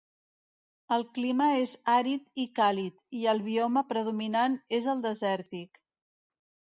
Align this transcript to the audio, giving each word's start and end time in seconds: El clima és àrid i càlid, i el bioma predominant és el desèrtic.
El 0.95 1.03
clima 1.17 1.49
és 1.65 1.73
àrid 1.97 2.41
i 2.45 2.45
càlid, 2.61 2.97
i 3.21 3.21
el 3.35 3.45
bioma 3.49 3.85
predominant 3.93 4.57
és 4.79 4.89
el 4.95 5.05
desèrtic. 5.09 5.83